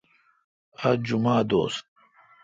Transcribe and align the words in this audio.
آج 0.87 0.99
جمعہ 1.07 1.35
دوس 1.49 1.75